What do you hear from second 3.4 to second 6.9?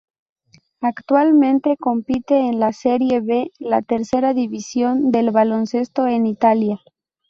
la tercera división del baloncesto en Italia.